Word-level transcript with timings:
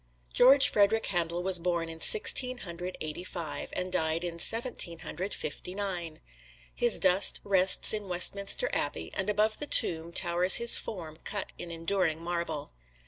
George 0.33 0.67
Frederick 0.69 1.05
Handel 1.05 1.43
was 1.43 1.59
born 1.59 1.87
in 1.87 2.01
Sixteen 2.01 2.57
Hundred 2.57 2.97
Eighty 3.01 3.23
five, 3.23 3.69
and 3.73 3.91
died 3.91 4.23
in 4.23 4.39
Seventeen 4.39 4.97
Hundred 4.97 5.31
Fifty 5.31 5.75
nine. 5.75 6.21
His 6.73 6.97
dust 6.97 7.39
rests 7.43 7.93
in 7.93 8.07
Westminster 8.07 8.67
Abbey, 8.73 9.11
and 9.13 9.29
above 9.29 9.59
the 9.59 9.67
tomb 9.67 10.11
towers 10.11 10.55
his 10.55 10.75
form 10.75 11.17
cut 11.17 11.53
in 11.59 11.69
enduring 11.69 12.19
marble. 12.19 12.71